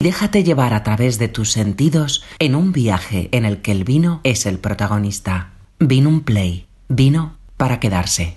[0.00, 4.20] Déjate llevar a través de tus sentidos en un viaje en el que el vino
[4.22, 5.54] es el protagonista.
[5.80, 6.68] Vino un play.
[6.88, 8.36] Vino para quedarse.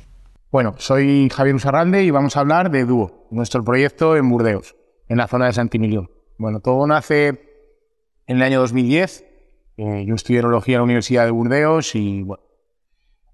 [0.52, 4.76] Bueno, soy Javier Usarralde y vamos a hablar de Dúo, nuestro proyecto en Burdeos,
[5.08, 6.10] en la zona de Santimilión.
[6.40, 7.28] Bueno, todo nace
[8.26, 9.24] en el año 2010.
[9.78, 12.44] Eh, yo estudié Enología en la Universidad de Burdeos y bueno,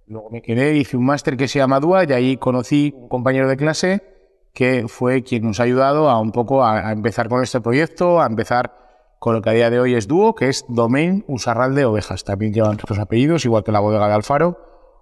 [0.05, 3.47] luego me quedé, hice un máster que se llama DUA y ahí conocí un compañero
[3.47, 4.16] de clase
[4.57, 8.25] que fue quien nos ha ayudado a un poco a, empezar con este proyecto, a
[8.25, 8.73] empezar
[9.19, 12.23] con lo que a día de hoy es Dúo, que es Domain Usarral de Ovejas.
[12.23, 14.57] También llevan nuestros apellidos, igual que la bodega de Alfaro,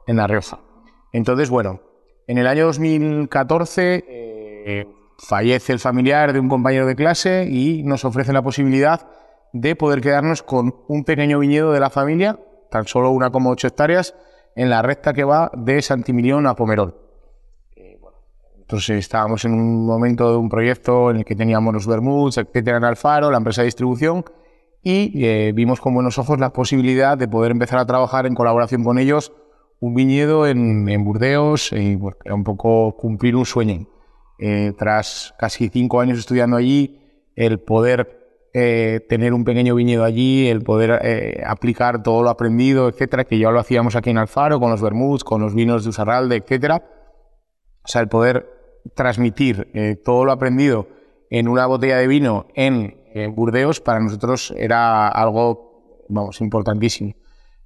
[0.08, 0.60] en La Rioja.
[1.14, 1.80] Entonces, bueno,
[2.28, 4.88] en el año 2014 eh,
[5.20, 9.08] fallece el familiar de un compañero de clase y nos ofrece la posibilidad
[9.54, 12.38] de poder quedarnos con un pequeño viñedo de la familia,
[12.70, 14.16] tan solo una como ocho hectáreas,
[14.58, 17.05] en la recta que va de Santimilión a Pomerol.
[18.66, 22.78] Entonces estábamos en un momento de un proyecto en el que teníamos los Bermuds, etcétera,
[22.78, 24.26] en Alfaro, la empresa de distribución,
[24.82, 28.84] y eh, vimos con buenos ojos la posibilidad de poder empezar a trabajar en colaboración
[28.84, 29.34] con ellos
[29.80, 32.00] un viñedo en, Burdeos y
[32.32, 33.88] un poco cumplir un sueño.
[34.40, 37.00] Eh, tras casi cinco años estudiando allí,
[37.36, 43.26] el poder eh, tener un pequeño viñedo allí, el poder aplicar todo lo aprendido, etcétera,
[43.26, 46.38] que ya lo hacíamos aquí en Alfaro, con los Bermuds, con los vinos de Usarralde,
[46.38, 46.82] etcétera.
[47.84, 48.55] O sea, el poder
[48.94, 50.88] transmitir eh, todo lo aprendido
[51.30, 57.14] en una botella de vino en, Burdeos para nosotros era algo, vamos, importantísimo.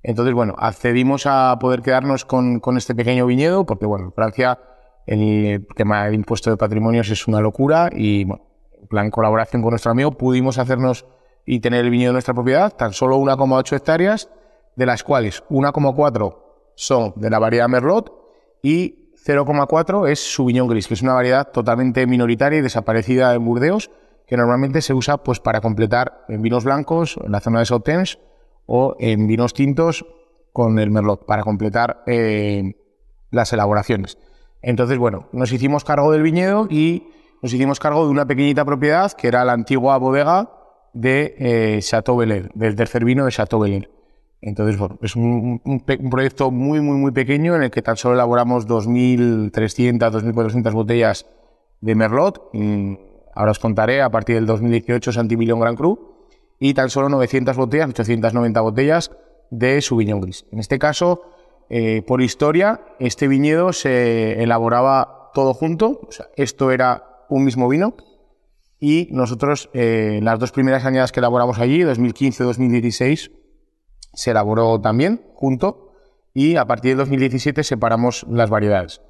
[0.04, 4.60] Entonces, bueno, accedimos a poder quedarnos con, este pequeño viñedo, porque, bueno, en Francia
[5.08, 8.44] el tema del impuesto de patrimonios es una locura y, bueno,
[8.92, 11.08] en colaboración con nuestro amigo pudimos hacernos
[11.48, 14.30] y tener el viñedo de nuestra propiedad, tan solo 1,8 hectáreas,
[14.76, 16.38] de las cuales 1,4
[16.76, 18.14] son de la variedad Merlot
[18.62, 23.92] y 0,4 es Sauvignon Gris, que es una variedad totalmente minoritaria y desaparecida en Burdeos,
[24.26, 28.20] que normalmente se usa pues, para completar en vinos blancos, en la zona de Sautens,
[28.66, 30.06] o en vinos tintos
[30.54, 32.76] con el Merlot, para completar eh,
[33.32, 34.18] las elaboraciones.
[34.62, 37.08] Entonces, bueno, nos hicimos cargo del viñedo y
[37.42, 40.52] nos hicimos cargo de una pequeñita propiedad que era la antigua bodega
[40.94, 43.90] de eh, Chateau Belair, del tercer vino de Chateau Belair.
[44.42, 45.62] Entonces, bueno, es un,
[46.10, 51.26] proyecto muy, muy, muy pequeño en el que tan solo elaboramos 2.300, 2.400 botellas
[51.82, 52.50] de Merlot.
[53.36, 56.28] ahora os contaré, a partir del 2018 Santimillón Grand Cru.
[56.60, 59.12] Y tan solo 900 botellas, 890 botellas
[59.50, 60.46] de Sauvignon Gris.
[60.52, 61.22] En este caso,
[61.70, 66.02] eh, por historia, este viñedo se elaboraba todo junto.
[66.36, 67.96] Esto era un mismo vino.
[68.80, 73.32] Y nosotros, eh, las dos primeras añadas que elaboramos allí, 2015-2016,
[74.14, 75.90] se elaboró también junto
[76.34, 79.02] y a partir de 2017 separamos las variedades,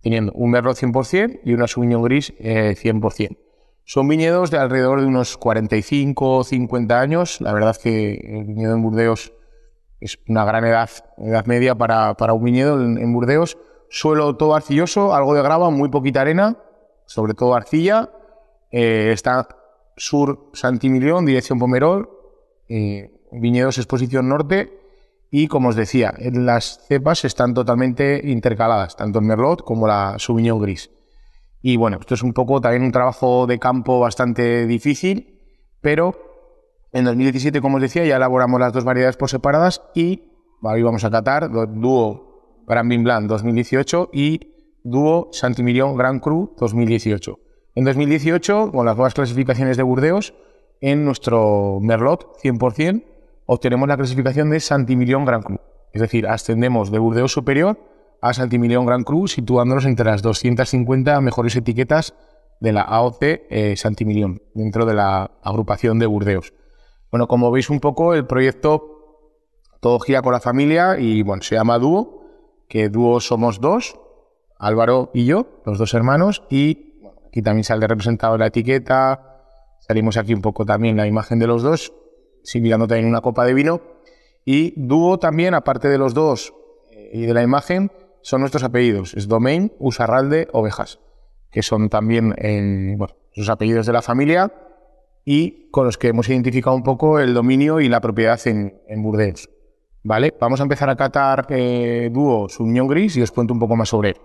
[0.00, 3.30] teniendo un Merlot 100% y una Sauvignon Gris 100%.
[3.30, 3.36] Eh,
[3.84, 7.40] Son viñedos de alrededor de unos 45 o 50 años.
[7.40, 9.32] La verdad que el viñedo en Burdeos
[10.00, 13.56] es una gran edad, edad media para, para un viñedo en, Burdeos.
[13.88, 16.56] Suelo todo arcilloso, algo de grava, muy poquita arena,
[17.06, 18.10] sobre todo arcilla.
[18.70, 19.48] Eh, está
[19.96, 22.10] sur Santimilión, dirección Pomerol.
[22.68, 24.78] Eh, viñedos exposición norte
[25.30, 30.60] y como os decía, las cepas están totalmente intercaladas, tanto el Merlot como la Sauvignon
[30.60, 30.90] Gris.
[31.62, 35.40] Y bueno, esto es un poco también un trabajo de campo bastante difícil,
[35.80, 36.14] pero
[36.92, 40.24] en 2017, como os decía, ya elaboramos las dos variedades por separadas y
[40.60, 44.40] hoy vamos a catar dúo Grand Blanc 2018 y
[44.84, 47.38] dúo Santimillón Grand Cru 2018.
[47.74, 50.34] En 2018, con las nuevas clasificaciones de Burdeos,
[50.82, 53.04] en nuestro Merlot 100%,
[53.46, 55.60] obtenemos la clasificación de Santimillón Gran Cru.
[55.92, 57.78] Es decir, ascendemos de Burdeos Superior
[58.20, 62.14] a Santimillón Gran Cru, situándonos entre las 250 mejores etiquetas
[62.60, 66.54] de la AOC eh, Santimillón, dentro de la agrupación de Burdeos.
[67.10, 68.92] Bueno, como veis un poco, el proyecto
[69.80, 72.22] todo gira con la familia y bueno, se llama Dúo,
[72.68, 73.98] que Dúo somos dos,
[74.56, 79.42] Álvaro y yo, los dos hermanos, y aquí también sale representado la etiqueta,
[79.80, 81.92] salimos aquí un poco también la imagen de los dos,
[82.60, 83.80] mirando también una copa de vino.
[84.44, 86.54] Y dúo también, aparte de los dos
[86.90, 87.92] eh, y de la imagen,
[88.22, 89.14] son nuestros apellidos.
[89.14, 91.00] Es Domain, Usarralde, Ovejas,
[91.50, 92.96] que son también eh,
[93.34, 94.52] los apellidos de la familia
[95.24, 99.02] y con los que hemos identificado un poco el dominio y la propiedad en, en
[99.02, 99.48] Burdeos.
[100.04, 100.34] ¿Vale?
[100.40, 103.88] Vamos a empezar a catar eh, dúo Sauvignon Gris y os cuento un poco más
[103.88, 104.16] sobre él.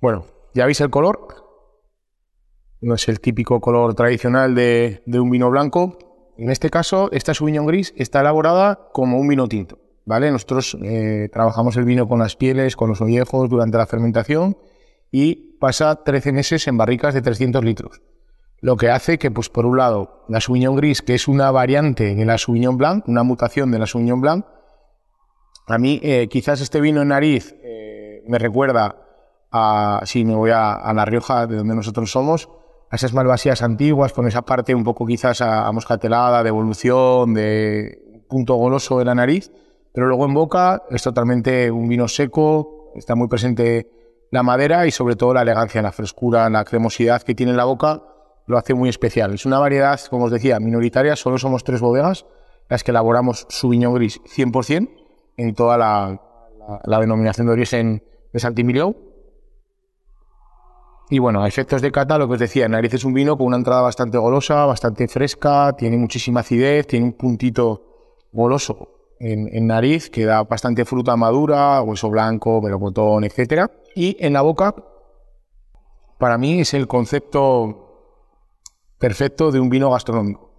[0.00, 1.28] Bueno, ya veis el color.
[2.80, 5.96] No es el típico color tradicional de, de un vino blanco,
[6.36, 9.78] en este caso, esta Sauvignon Gris está elaborada como un vino tinto.
[10.04, 10.30] ¿vale?
[10.30, 14.56] Nosotros eh, trabajamos el vino con las pieles, con los ollejos durante la fermentación
[15.10, 18.00] y pasa 13 meses en barricas de 300 litros.
[18.60, 22.14] lo que hace que, pues por un lado, la Sauvignon Gris, que es una variante
[22.14, 24.46] de la Sauvignon Blanc, una mutación de la Sauvignon Blanc,
[25.66, 28.96] a mí eh, quizás este vino en nariz eh, me recuerda
[29.50, 32.48] a, si me voy a, La Rioja, de donde nosotros somos,
[32.92, 38.22] a esas malvasías antiguas, con esa parte un poco quizás a, moscatelada, de evolución, de
[38.28, 39.50] punto goloso de la nariz,
[39.94, 43.88] pero luego en boca es totalmente un vino seco, está muy presente
[44.30, 47.64] la madera y sobre todo la elegancia, la frescura, la cremosidad que tiene en la
[47.64, 48.02] boca
[48.46, 49.32] lo hace muy especial.
[49.32, 52.26] Es una variedad, como os decía, minoritaria, solo somos tres bodegas
[52.68, 54.90] las que elaboramos su viño Gris 100%
[55.38, 56.20] en toda la,
[57.00, 58.04] denominación de origen
[58.34, 58.94] de Santimilió.
[61.12, 63.48] Y bueno, a efectos de cata, lo que os decía, Nariz es un vino con
[63.48, 70.08] una entrada bastante golosa, bastante fresca, tiene muchísima acidez, tiene un puntito goloso en, nariz
[70.08, 73.70] que da bastante fruta madura, hueso blanco, melocotón, etc.
[73.94, 74.74] Y en la boca,
[76.18, 78.24] para mí es el concepto
[78.96, 80.50] perfecto de un vino gastronómico.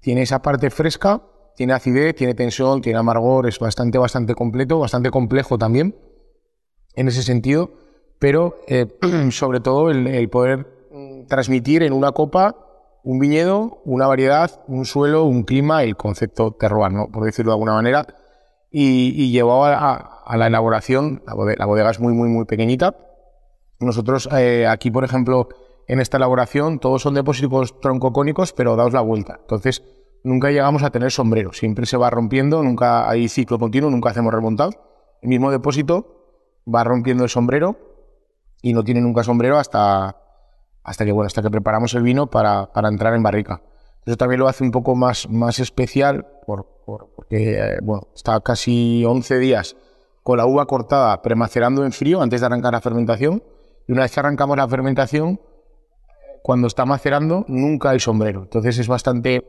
[0.00, 1.22] Tiene esa parte fresca,
[1.54, 5.94] tiene acidez, tiene tensión, tiene amargor, es bastante, bastante completo, bastante complejo también
[6.96, 7.70] en ese sentido,
[8.22, 8.86] pero eh,
[9.32, 12.54] sobre todo el, poder mm, transmitir en una copa
[13.02, 17.10] un viñedo, una variedad, un suelo, un clima, el concepto terroir, ¿no?
[17.10, 18.06] por decirlo de alguna manera,
[18.70, 22.94] y, llevado a, la elaboración, la bodega, es muy, muy, muy pequeñita.
[23.80, 25.48] Nosotros eh, aquí, por ejemplo,
[25.88, 29.38] en esta elaboración, todos son depósitos troncocónicos, pero daos la vuelta.
[29.40, 29.82] Entonces,
[30.22, 34.32] nunca llegamos a tener sombrero, siempre se va rompiendo, nunca hay ciclo continuo, nunca hacemos
[34.32, 34.70] remontado.
[35.22, 37.90] El mismo depósito va rompiendo el sombrero
[38.62, 40.16] y no tiene nunca sombrero hasta,
[40.84, 43.60] hasta que bueno, hasta que preparamos el vino para, entrar en barrica.
[44.06, 49.04] Eso también lo hace un poco más, más especial por, porque eh, bueno, está casi
[49.04, 49.76] 11 días
[50.22, 53.42] con la uva cortada premacerando en frío antes de arrancar la fermentación.
[53.86, 55.40] Y una vez que arrancamos la fermentación,
[56.42, 58.42] cuando está macerando nunca hay sombrero.
[58.42, 59.44] Entonces es bastante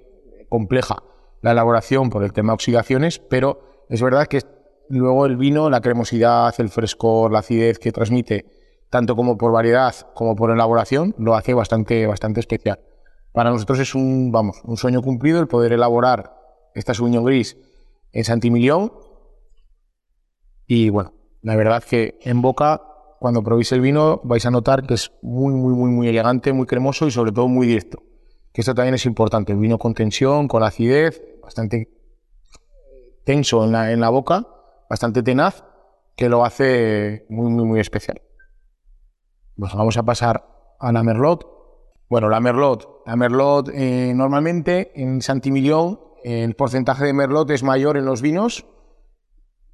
[0.49, 1.03] compleja
[1.41, 4.41] la elaboración por el tema de oxidaciones, pero es verdad que
[4.89, 8.45] luego el vino, la cremosidad, el frescor, la acidez que transmite,
[8.93, 12.79] tanto como por variedad como por elaboración, lo hace bastante, bastante especial.
[13.31, 16.35] Para nosotros es un, vamos, un sueño cumplido el poder elaborar
[16.75, 17.57] esta Sauvignon Gris
[18.11, 18.93] en Santimilión.
[20.67, 21.11] Y bueno,
[21.41, 22.83] la verdad que en boca,
[23.19, 26.67] cuando probéis el vino, vais a notar que es muy, muy, muy, muy elegante, muy
[26.67, 27.97] cremoso y sobre todo muy directo
[28.53, 29.53] que esto también es importante.
[29.53, 31.89] El vino con tensión, con acidez, bastante
[33.25, 34.47] tenso en la, en la boca,
[34.87, 35.63] bastante tenaz,
[36.15, 38.21] que lo hace muy, muy, muy especial.
[39.57, 40.45] Pues vamos a pasar
[40.79, 41.47] a la Merlot.
[42.09, 43.03] Bueno, la Merlot.
[43.05, 48.65] La Merlot, eh, normalmente en Santimillón, el porcentaje de Merlot es mayor en los vinos,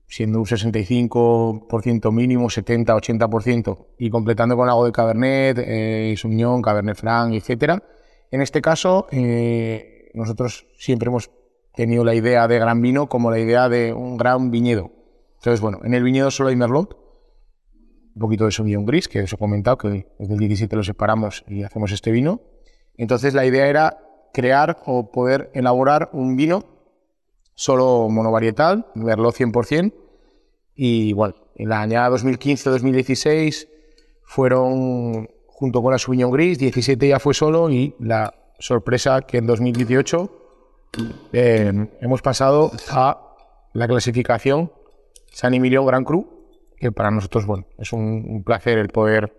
[0.08, 7.34] siendo un 65% mínimo, 70-80%, y completando con algo de Cabernet, eh, Sauvignon, Cabernet Franc,
[7.34, 7.84] etcétera
[8.32, 11.32] en este caso, eh, nosotros siempre hemos
[11.74, 14.92] tenido la idea de gran vino como la idea de un gran viñedo.
[15.38, 16.98] Entonces, bueno, en el viñedo solo hay Merlot,
[18.20, 21.46] un poquito de Sauvignon Gris, que os he comentado, que desde el 17 lo separamos
[21.48, 22.42] y hacemos este vino.
[22.98, 23.98] Entonces, la idea era
[24.34, 26.66] crear o poder elaborar un vino
[27.56, 29.94] solo monovarietal, Merlot 100%,
[30.76, 33.70] y bueno, en la año 2015-2016
[34.24, 39.48] fueron junto con la Sauvignon Gris, 17 ya fue solo y la sorpresa que en
[39.48, 40.32] 2018
[41.32, 43.36] eh, hemos pasado a
[43.72, 44.74] la clasificación
[45.32, 46.39] San Emilio Gran Cru,
[46.80, 49.36] que para nosotros bueno, es un, placer el poder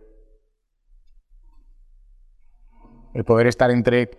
[3.15, 4.11] el poder estar entre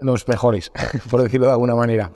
[0.00, 0.70] los mejores,
[1.10, 2.12] por decirlo de alguna manera.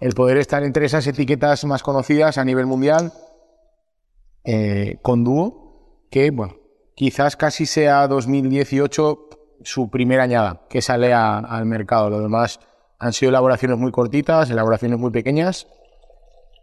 [0.00, 3.12] El poder estar entre esas etiquetas más conocidas a nivel mundial
[4.44, 6.56] eh, con dúo, que bueno,
[6.94, 9.28] quizás casi sea 2018
[9.64, 12.10] su primera añada que sale al mercado.
[12.10, 12.60] Lo demás
[12.98, 15.68] han sido elaboraciones muy cortitas, elaboraciones muy pequeñas.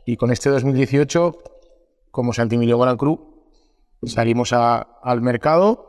[0.06, 1.38] Y con este 2018,
[2.12, 3.29] como Santimilio Gran Cru,
[4.04, 5.88] salimos al mercado.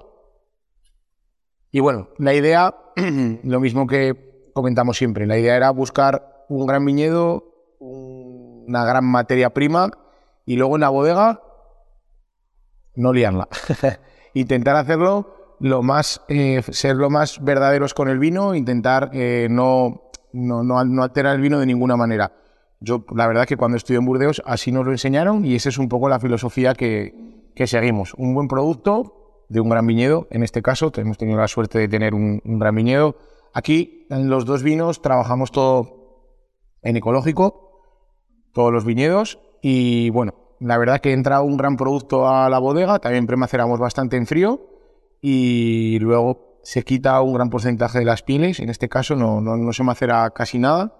[1.70, 2.74] Y bueno, la idea,
[3.44, 7.44] lo mismo que comentamos siempre, la idea era buscar un gran viñedo,
[7.78, 9.90] una gran materia prima
[10.44, 11.42] y luego en la bodega
[12.96, 13.48] no liarla.
[14.34, 20.10] intentar hacerlo lo más, eh, ser lo más verdaderos con el vino, intentar eh, no,
[20.32, 22.32] no, no, alterar el vino de ninguna manera.
[22.80, 25.78] Yo, la verdad que cuando estudié en Burdeos así nos lo enseñaron y esa es
[25.78, 27.14] un poco la filosofía que,
[27.60, 28.14] que seguimos.
[28.16, 31.88] Un buen producto de un gran viñedo, en este caso, hemos tenido la suerte de
[31.88, 33.16] tener un, un gran viñedo.
[33.52, 36.38] Aquí, en los dos vinos, trabajamos todo
[36.80, 37.98] en ecológico,
[38.54, 42.98] todos los viñedos, y bueno, la verdad que entra un gran producto a la bodega,
[42.98, 44.62] también premaceramos bastante en frío
[45.20, 49.58] y luego se quita un gran porcentaje de las pieles, en este caso no, no,
[49.58, 50.94] no se macera casi nada,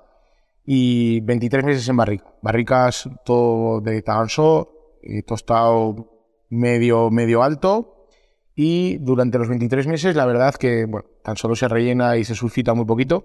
[0.66, 2.34] y 23 meses en barrica.
[2.42, 6.19] Barricas todo de taganso, eh, tostado
[6.50, 8.07] medio, medio alto,
[8.54, 10.87] y durante los 23 meses la verdad que
[11.23, 13.25] tan solo se rellena y se sulfita muy poquito,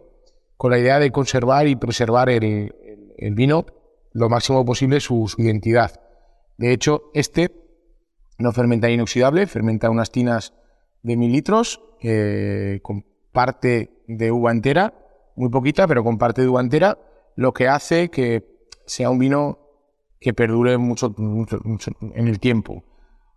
[0.57, 2.73] con la idea de conservar y preservar el,
[3.33, 3.65] vino
[4.13, 5.99] lo máximo posible su, identidad.
[6.57, 7.51] De hecho, este
[8.37, 10.53] no fermenta inoxidable, fermenta unas tinas
[11.03, 14.93] de mil litros eh, con parte de uva entera,
[15.35, 16.97] muy poquita, pero con parte de uva entera,
[17.35, 19.59] lo que hace que sea un vino
[20.19, 22.83] que perdure mucho, en el tiempo.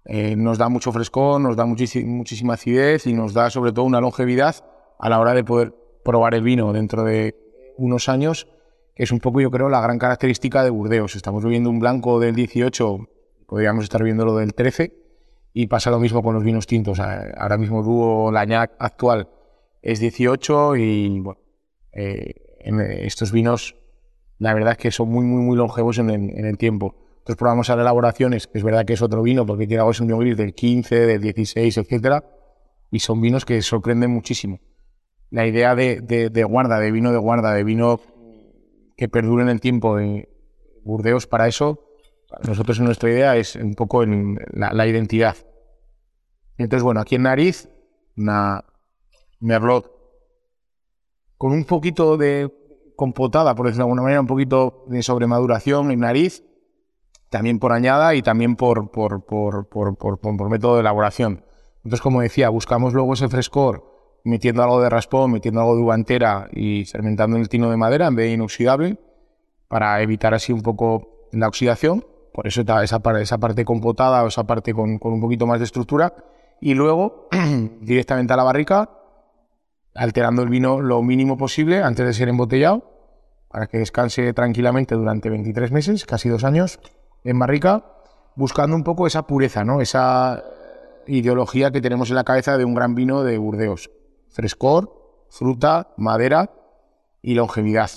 [0.08, 4.00] Eh, nos da mucho frescor, nos da muchísima acidez y nos da sobre todo una
[4.00, 4.56] longevidad
[4.98, 7.36] a la hora de poder probar el vino dentro de
[7.76, 8.48] unos años,
[8.94, 11.14] que es un poco yo creo la gran característica de Burdeos.
[11.14, 13.08] Estamos viviendo un blanco del 18,
[13.46, 14.92] podríamos estar viendo lo del 13,
[15.52, 16.98] y pasa lo mismo con los vinos tintos.
[17.00, 19.28] Ahora mismo Dúo Lañac actual
[19.82, 21.22] es 18 y
[21.92, 23.74] eh, en estos vinos
[24.38, 26.94] la verdad es que son muy, muy, muy longevos en el, tiempo.
[27.28, 30.34] Entonces probamos ahora elaboraciones, es verdad que es otro vino porque tiene un vino gris
[30.34, 32.24] del 15, del 16, etcétera,
[32.90, 34.60] y son vinos que sorprenden muchísimo.
[35.28, 38.00] La idea de, de, guarda, de vino de guarda, de vino
[38.96, 40.30] que perdure en el tiempo de
[40.84, 41.84] Burdeos, para eso,
[42.46, 45.36] nosotros nuestra idea es un poco en la, identidad.
[46.56, 47.68] Entonces, bueno, aquí en Nariz,
[48.16, 48.64] una
[49.40, 49.92] Merlot
[51.36, 52.50] con un poquito de
[52.96, 56.47] compotada, por decirlo de alguna manera, un poquito de sobremaduración en nariz,
[57.30, 61.44] también por añada y también por, por, por, por, método de elaboración.
[61.78, 63.84] Entonces, como decía, buscamos luego ese frescor
[64.24, 67.76] metiendo algo de raspón, metiendo algo de uva entera y fermentando en el tino de
[67.76, 68.98] madera en vez de inoxidable,
[69.68, 72.04] para evitar así un poco la oxidación.
[72.32, 75.64] Por eso esa, esa parte compotada o esa parte con, con un poquito más de
[75.64, 76.14] estructura.
[76.60, 77.28] Y luego,
[77.80, 78.90] directamente a la barrica,
[79.94, 82.98] alterando el vino lo mínimo posible antes de ser embotellado,
[83.48, 86.80] para que descanse tranquilamente durante 23 meses, casi dos años,
[87.28, 87.84] en barrica,
[88.36, 89.80] buscando un poco esa pureza, ¿no?
[89.80, 90.42] esa
[91.06, 93.90] ideología que tenemos en la cabeza de un gran vino de Burdeos.
[94.28, 96.50] Frescor, fruta, madera
[97.22, 97.90] y longevidad,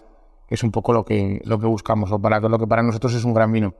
[0.47, 3.23] es un poco lo que, lo que buscamos, o para lo que para nosotros es
[3.23, 3.75] un gran vino.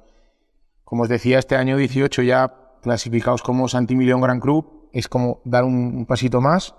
[0.84, 5.64] Como os decía, este año 18 ya clasificados como Santimillón Gran Cru, es como dar
[5.64, 6.76] un pasito más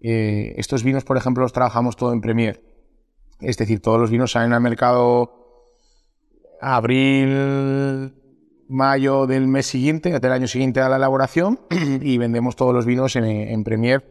[0.00, 2.62] eh, estos vinos, por ejemplo, los trabajamos todo en Premier.
[3.40, 5.45] Es decir, todos los vinos salen al mercado
[6.60, 8.14] abril,
[8.68, 11.60] mayo del mes siguiente, del año siguiente a la elaboración,
[12.00, 14.04] y vendemos todos los vinos en, Premier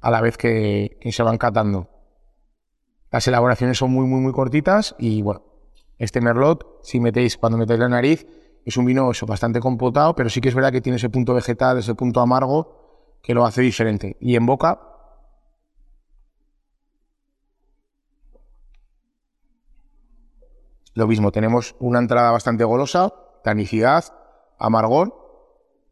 [0.00, 1.88] a la vez que, se van catando.
[3.10, 5.42] Las elaboraciones son muy, muy, muy cortitas y bueno,
[5.98, 8.26] este Merlot, si metéis, cuando metéis la nariz,
[8.64, 11.34] es un vino eso, bastante compotado, pero sí que es verdad que tiene ese punto
[11.34, 14.16] vegetal, ese punto amargo que lo hace diferente.
[14.20, 14.91] Y en boca,
[20.94, 24.04] Lo mismo, tenemos una entrada bastante golosa, tanicidad,
[24.58, 25.14] amargor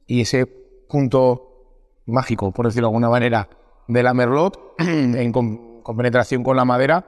[0.06, 1.50] y ese punto
[2.06, 3.48] mágico, por decirlo de alguna manera,
[3.88, 5.32] de la Merlot en
[5.82, 7.06] compenetración con la madera,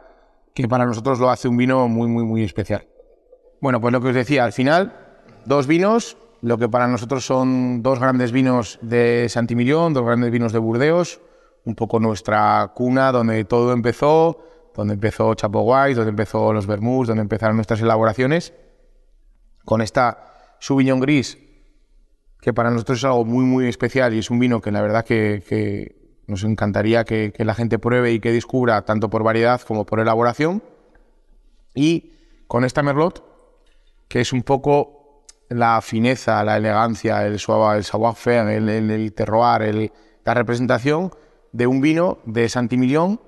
[0.55, 2.87] que para nosotros lo hace un vino muy, muy, muy especial.
[3.61, 4.93] Bueno, pues lo que os decía, al final,
[5.45, 10.53] dos vinos, lo que para nosotros son dos grandes vinos de Santimillón, dos grandes vinos
[10.53, 11.21] de Burdeos,
[11.65, 17.09] un poco nuestra cuna donde todo empezó, donde empezó Chapo White, donde empezó los Bermuds,
[17.09, 18.52] donde empezaron nuestras elaboraciones,
[19.64, 21.38] con esta Sauvignon Gris,
[22.41, 25.05] que para nosotros es algo muy, muy especial y es un vino que la verdad
[25.05, 30.00] que, nos encantaría que, la gente pruebe y que descubra tanto por variedad como por
[30.00, 30.62] elaboración.
[31.75, 32.12] Y
[32.47, 33.25] con esta Merlot,
[34.09, 37.38] que es un poco la fineza, la elegancia, el el
[37.85, 39.93] savoir-faire, el, terroir,
[40.25, 41.12] la representación
[41.52, 43.21] de un vino de Santimillón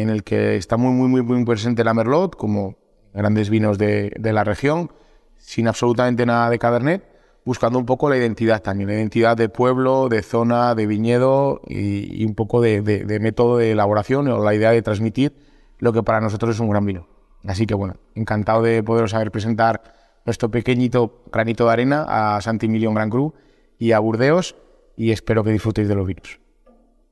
[0.00, 2.76] en el que está muy, muy, muy, muy presente la Merlot, como
[3.12, 4.90] grandes vinos de, la región,
[5.36, 7.04] sin absolutamente nada de Cabernet,
[7.44, 12.24] buscando un poco la identidad también, la identidad de pueblo, de zona, de viñedo y,
[12.24, 12.82] un poco de,
[13.20, 15.36] método de elaboración o la idea de transmitir
[15.78, 17.06] lo que para nosotros es un gran vino.
[17.46, 19.82] Así que bueno, encantado de poderos saber presentar
[20.24, 23.34] nuestro pequeñito granito de arena a Santimilion Gran Cru
[23.78, 24.56] y a Burdeos
[24.96, 26.40] y espero que disfrutéis de los vinos.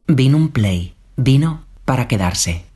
[0.08, 2.71] Vino un play, vino para quedarse.